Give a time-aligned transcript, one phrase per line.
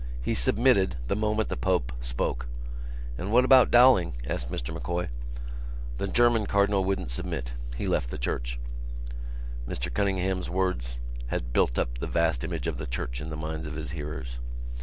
[0.23, 2.47] He submitted the moment the Pope spoke."
[3.19, 5.09] "And what about Dowling?" asked Mr M'Coy.
[5.99, 7.53] "The German cardinal wouldn't submit.
[7.75, 8.57] He left the church."
[9.69, 13.67] Mr Cunningham's words had built up the vast image of the church in the minds
[13.67, 14.39] of his hearers.